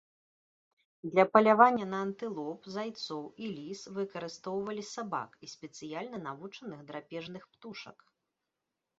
[1.15, 7.97] Для палявання на антылоп, зайцоў і ліс выкарыстоўвалі сабак і спецыяльна навучаных драпежных птушак.